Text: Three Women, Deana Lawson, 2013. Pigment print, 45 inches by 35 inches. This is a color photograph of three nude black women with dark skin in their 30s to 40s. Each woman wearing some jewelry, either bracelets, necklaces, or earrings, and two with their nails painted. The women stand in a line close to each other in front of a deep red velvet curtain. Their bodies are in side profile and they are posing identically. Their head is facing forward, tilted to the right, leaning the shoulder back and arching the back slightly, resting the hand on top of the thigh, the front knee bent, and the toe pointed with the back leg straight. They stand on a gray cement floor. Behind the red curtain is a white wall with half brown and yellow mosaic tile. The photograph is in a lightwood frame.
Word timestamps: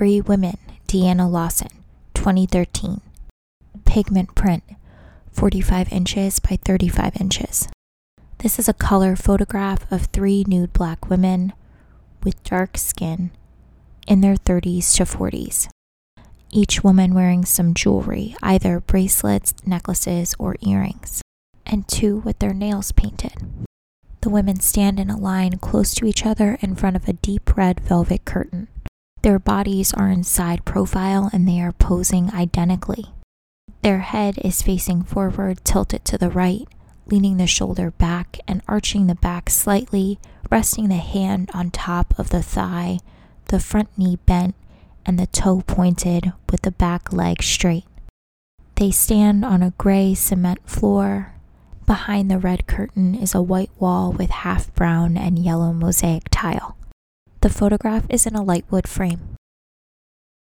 Three 0.00 0.22
Women, 0.22 0.56
Deana 0.86 1.28
Lawson, 1.28 1.68
2013. 2.14 3.02
Pigment 3.84 4.34
print, 4.34 4.62
45 5.30 5.92
inches 5.92 6.38
by 6.38 6.56
35 6.64 7.20
inches. 7.20 7.68
This 8.38 8.58
is 8.58 8.66
a 8.66 8.72
color 8.72 9.14
photograph 9.14 9.92
of 9.92 10.06
three 10.06 10.42
nude 10.48 10.72
black 10.72 11.10
women 11.10 11.52
with 12.24 12.42
dark 12.44 12.78
skin 12.78 13.30
in 14.08 14.22
their 14.22 14.36
30s 14.36 14.96
to 14.96 15.04
40s. 15.04 15.68
Each 16.50 16.82
woman 16.82 17.12
wearing 17.12 17.44
some 17.44 17.74
jewelry, 17.74 18.34
either 18.42 18.80
bracelets, 18.80 19.52
necklaces, 19.66 20.34
or 20.38 20.56
earrings, 20.62 21.20
and 21.66 21.86
two 21.86 22.20
with 22.20 22.38
their 22.38 22.54
nails 22.54 22.90
painted. 22.90 23.34
The 24.22 24.30
women 24.30 24.60
stand 24.60 24.98
in 24.98 25.10
a 25.10 25.18
line 25.18 25.58
close 25.58 25.94
to 25.96 26.06
each 26.06 26.24
other 26.24 26.56
in 26.62 26.74
front 26.74 26.96
of 26.96 27.06
a 27.06 27.12
deep 27.12 27.54
red 27.54 27.80
velvet 27.80 28.24
curtain. 28.24 28.68
Their 29.22 29.38
bodies 29.38 29.92
are 29.92 30.08
in 30.08 30.24
side 30.24 30.64
profile 30.64 31.28
and 31.32 31.46
they 31.46 31.60
are 31.60 31.72
posing 31.72 32.32
identically. 32.32 33.06
Their 33.82 34.00
head 34.00 34.38
is 34.42 34.62
facing 34.62 35.02
forward, 35.04 35.60
tilted 35.64 36.04
to 36.06 36.18
the 36.18 36.30
right, 36.30 36.66
leaning 37.06 37.36
the 37.36 37.46
shoulder 37.46 37.90
back 37.90 38.38
and 38.48 38.62
arching 38.66 39.06
the 39.06 39.14
back 39.14 39.50
slightly, 39.50 40.18
resting 40.50 40.88
the 40.88 40.96
hand 40.96 41.50
on 41.52 41.70
top 41.70 42.18
of 42.18 42.30
the 42.30 42.42
thigh, 42.42 42.98
the 43.46 43.60
front 43.60 43.88
knee 43.98 44.16
bent, 44.26 44.54
and 45.04 45.18
the 45.18 45.26
toe 45.26 45.62
pointed 45.66 46.32
with 46.50 46.62
the 46.62 46.72
back 46.72 47.12
leg 47.12 47.42
straight. 47.42 47.84
They 48.76 48.90
stand 48.90 49.44
on 49.44 49.62
a 49.62 49.74
gray 49.76 50.14
cement 50.14 50.66
floor. 50.68 51.34
Behind 51.84 52.30
the 52.30 52.38
red 52.38 52.66
curtain 52.66 53.14
is 53.14 53.34
a 53.34 53.42
white 53.42 53.70
wall 53.78 54.12
with 54.12 54.30
half 54.30 54.72
brown 54.74 55.18
and 55.18 55.38
yellow 55.38 55.72
mosaic 55.72 56.24
tile. 56.30 56.76
The 57.42 57.48
photograph 57.48 58.04
is 58.10 58.26
in 58.26 58.36
a 58.36 58.44
lightwood 58.44 58.86
frame. 58.86 59.29